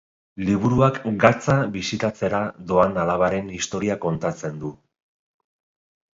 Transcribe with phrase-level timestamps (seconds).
[0.45, 2.39] Liburuak Gatza bisitatzera
[2.73, 4.75] doan alabaren historia kontatzen du.